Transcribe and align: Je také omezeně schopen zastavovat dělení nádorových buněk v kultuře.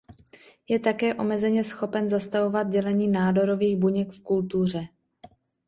Je 0.67 0.79
také 0.79 1.13
omezeně 1.13 1.63
schopen 1.63 2.09
zastavovat 2.09 2.69
dělení 2.69 3.07
nádorových 3.07 3.77
buněk 3.77 4.11
v 4.11 4.23
kultuře. 4.23 4.87